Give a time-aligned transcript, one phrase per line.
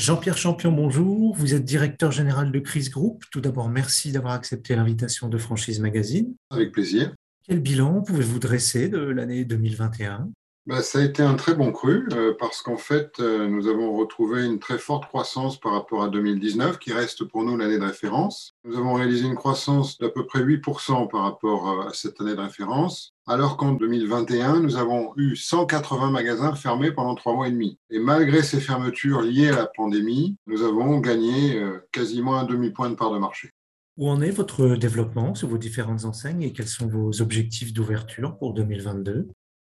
[0.00, 1.36] Jean-Pierre Champion, bonjour.
[1.36, 3.22] Vous êtes directeur général de Chris Group.
[3.30, 6.34] Tout d'abord, merci d'avoir accepté l'invitation de Franchise Magazine.
[6.48, 7.14] Avec plaisir.
[7.46, 10.30] Quel bilan pouvez-vous dresser de l'année 2021
[10.66, 13.96] bah, ça a été un très bon cru euh, parce qu'en fait, euh, nous avons
[13.96, 17.84] retrouvé une très forte croissance par rapport à 2019 qui reste pour nous l'année de
[17.84, 18.52] référence.
[18.64, 22.34] Nous avons réalisé une croissance d'à peu près 8% par rapport euh, à cette année
[22.34, 27.52] de référence, alors qu'en 2021, nous avons eu 180 magasins fermés pendant trois mois et
[27.52, 27.78] demi.
[27.88, 32.96] Et malgré ces fermetures liées à la pandémie, nous avons gagné quasiment un demi-point de
[32.96, 33.52] part de marché.
[33.96, 38.36] Où en est votre développement sur vos différentes enseignes et quels sont vos objectifs d'ouverture
[38.36, 39.28] pour 2022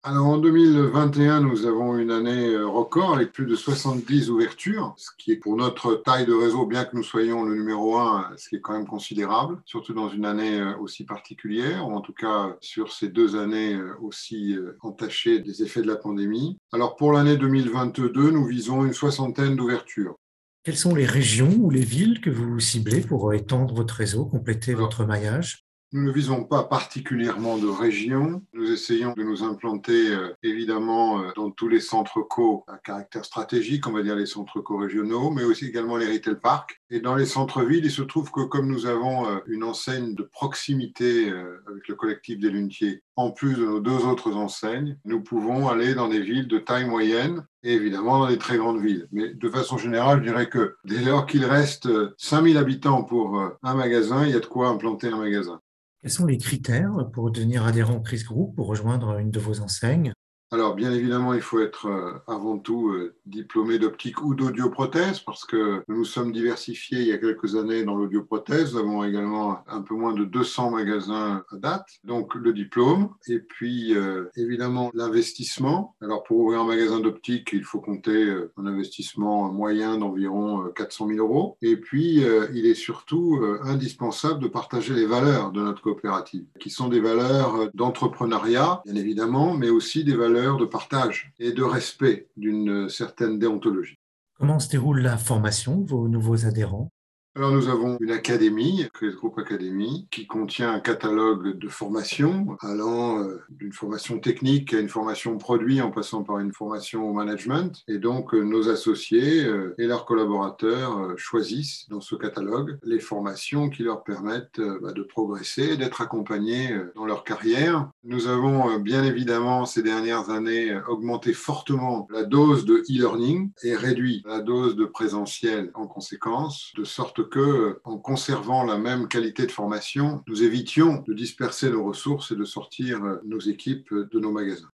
[0.05, 5.11] alors en 2021, nous avons une année euh, record avec plus de 70 ouvertures, ce
[5.17, 8.49] qui est pour notre taille de réseau, bien que nous soyons le numéro un, ce
[8.49, 12.15] qui est quand même considérable, surtout dans une année euh, aussi particulière, ou en tout
[12.15, 16.59] cas sur ces deux années euh, aussi entachées des effets de la pandémie.
[16.73, 20.17] Alors pour l'année 2022, nous visons une soixantaine d'ouvertures.
[20.65, 24.75] Quelles sont les régions ou les villes que vous ciblez pour étendre votre réseau, compléter
[24.75, 25.65] votre maillage?
[25.93, 28.43] Nous ne visons pas particulièrement de région.
[28.55, 33.27] Nous essayons de nous implanter euh, évidemment euh, dans tous les centres co à caractère
[33.27, 36.81] stratégique, on va dire les centres co-régionaux, mais aussi également les retail parks.
[36.89, 40.23] Et dans les centres-villes, il se trouve que comme nous avons euh, une enseigne de
[40.23, 45.69] proximité avec le collectif des Lunetiers, en plus de nos deux autres enseignes, nous pouvons
[45.69, 49.09] aller dans des villes de taille moyenne et évidemment dans des très grandes villes.
[49.13, 53.75] Mais de façon générale, je dirais que dès lors qu'il reste 5000 habitants pour un
[53.75, 55.61] magasin, il y a de quoi implanter un magasin.
[56.03, 59.61] Quels sont les critères pour devenir adhérent au Chris Group, pour rejoindre une de vos
[59.61, 60.13] enseignes?
[60.53, 65.47] Alors, bien évidemment, il faut être euh, avant tout euh, diplômé d'optique ou d'audioprothèse parce
[65.47, 68.75] que nous nous sommes diversifiés il y a quelques années dans l'audioprothèse.
[68.75, 71.87] Nous avons également un peu moins de 200 magasins à date.
[72.05, 75.97] Donc, le diplôme et puis euh, évidemment l'investissement.
[76.03, 81.27] Alors, pour ouvrir un magasin d'optique, il faut compter un investissement moyen d'environ 400 000
[81.27, 81.57] euros.
[81.63, 82.23] Et puis,
[82.53, 87.71] il est surtout indispensable de partager les valeurs de notre coopérative, qui sont des valeurs
[87.75, 93.99] d'entrepreneuriat, bien évidemment, mais aussi des valeurs de partage et de respect d'une certaine déontologie.
[94.35, 96.91] Comment se déroule la formation vos nouveaux adhérents?
[97.35, 103.23] Alors nous avons une académie, Chris Group Academy, qui contient un catalogue de formations allant
[103.23, 107.85] euh, d'une formation technique à une formation produit en passant par une formation au management.
[107.89, 113.71] Et donc euh, nos associés euh, et leurs collaborateurs choisissent dans ce catalogue les formations
[113.71, 117.91] qui leur permettent bah, de progresser, d'être accompagnés dans leur carrière.
[118.05, 124.23] Nous avons bien évidemment ces dernières années augmenté fortement la dose de e-learning et réduit
[124.27, 129.53] la dose de présentiel en conséquence, de sorte que, en conservant la même qualité de
[129.53, 134.33] formation, nous évitions de disperser nos ressources et de sortir euh, nos équipes de nos
[134.33, 134.71] magasins.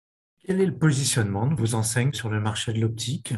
[0.45, 3.33] Quel est le positionnement de vos enseignes sur le marché de l'optique?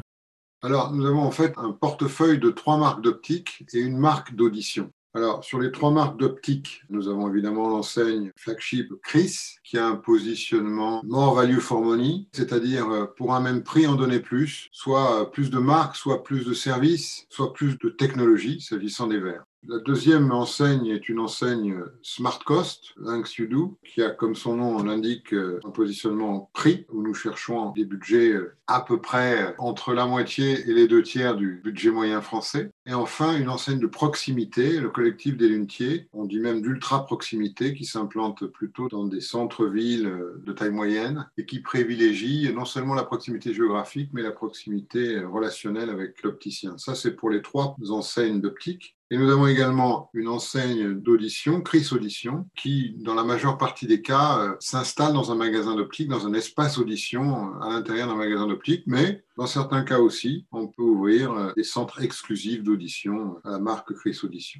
[0.61, 4.91] Alors, nous avons en fait un portefeuille de trois marques d'optique et une marque d'audition.
[5.17, 9.95] Alors, sur les trois marques d'optique, nous avons évidemment l'enseigne flagship Chris, qui a un
[9.95, 15.21] positionnement more value for money, c'est-à-dire euh, pour un même prix en donner plus, soit
[15.21, 19.45] euh, plus de marques, soit plus de services, soit plus de technologie, s'agissant des verres.
[19.69, 25.33] La deuxième enseigne est une enseigne Smart Cost, Do, qui a, comme son nom l'indique,
[25.33, 28.33] un positionnement prix, où nous cherchons des budgets
[28.67, 32.71] à peu près entre la moitié et les deux tiers du budget moyen français.
[32.85, 37.73] Et enfin, une enseigne de proximité, le collectif des lunetiers, on dit même d'ultra proximité,
[37.73, 40.09] qui s'implante plutôt dans des centres-villes
[40.45, 45.89] de taille moyenne et qui privilégie non seulement la proximité géographique, mais la proximité relationnelle
[45.89, 46.77] avec l'opticien.
[46.77, 48.96] Ça, c'est pour les trois enseignes d'optique.
[49.09, 54.01] Et nous avons également une enseigne d'audition, Chris Audition, qui, dans la majeure partie des
[54.01, 58.15] cas, euh, s'installe dans un magasin d'optique, dans un espace audition euh, à l'intérieur d'un
[58.15, 63.37] magasin d'optique, mais dans certains cas aussi, on peut ouvrir euh, des centres exclusifs d'audition
[63.45, 64.59] à la marque Chris Audition.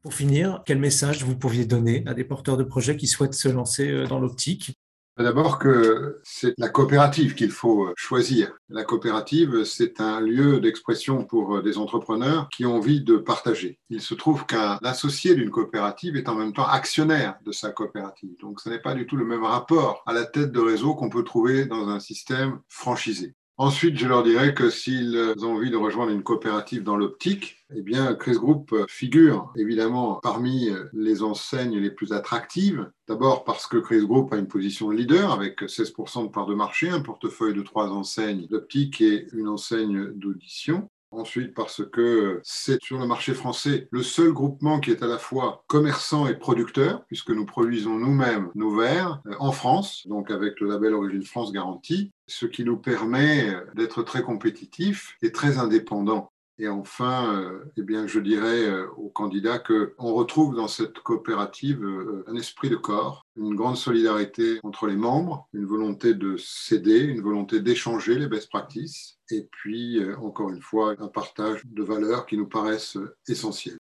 [0.00, 3.48] Pour finir, quel message vous pourriez donner à des porteurs de projets qui souhaitent se
[3.48, 4.78] lancer dans l'optique?
[5.18, 8.52] D'abord que c'est la coopérative qu'il faut choisir.
[8.68, 13.80] La coopérative, c'est un lieu d'expression pour des entrepreneurs qui ont envie de partager.
[13.90, 18.30] Il se trouve qu'un associé d'une coopérative est en même temps actionnaire de sa coopérative.
[18.40, 21.10] Donc ce n'est pas du tout le même rapport à la tête de réseau qu'on
[21.10, 23.34] peut trouver dans un système franchisé.
[23.60, 27.82] Ensuite, je leur dirais que s'ils ont envie de rejoindre une coopérative dans l'optique, eh
[27.82, 32.88] bien, Chris Group figure évidemment parmi les enseignes les plus attractives.
[33.08, 36.54] D'abord parce que Chris Group a une position de leader avec 16% de part de
[36.54, 40.88] marché, un portefeuille de trois enseignes d'optique et une enseigne d'audition.
[41.10, 45.16] Ensuite, parce que c'est sur le marché français le seul groupement qui est à la
[45.16, 50.60] fois commerçant et producteur, puisque nous produisons nous-mêmes nos verres euh, en France, donc avec
[50.60, 56.30] le label Origine France garantie, ce qui nous permet d'être très compétitifs et très indépendants
[56.60, 61.84] Et enfin, euh, eh bien, je dirais euh, aux candidats qu'on retrouve dans cette coopérative
[61.84, 66.98] euh, un esprit de corps, une grande solidarité entre les membres, une volonté de s'aider,
[66.98, 72.24] une volonté d'échanger les best practices, et puis, encore une fois, un partage de valeurs
[72.26, 72.96] qui nous paraissent
[73.28, 73.76] essentielles.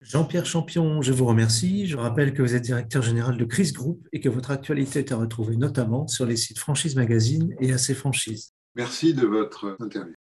[0.00, 1.86] Jean-Pierre Champion, je vous remercie.
[1.86, 5.12] Je rappelle que vous êtes directeur général de Chris Group et que votre actualité est
[5.12, 8.52] à retrouver notamment sur les sites Franchise Magazine et AC Franchise.
[8.74, 10.14] Merci de votre interview.